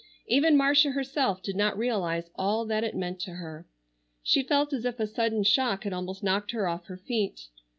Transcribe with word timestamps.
Even 0.25 0.57
Marcia 0.57 0.89
herself 0.89 1.43
did 1.43 1.55
not 1.55 1.77
realize 1.77 2.31
all 2.33 2.65
that 2.65 2.83
it 2.83 2.95
meant 2.95 3.19
to 3.21 3.33
her. 3.33 3.67
She 4.23 4.41
felt 4.41 4.73
as 4.73 4.83
if 4.83 4.99
a 4.99 5.05
sudden 5.05 5.43
shock 5.43 5.83
had 5.83 5.93
almost 5.93 6.23
knocked 6.23 6.49
her 6.53 6.67
off 6.67 6.85
her 6.87 6.97
feet. 6.97 7.45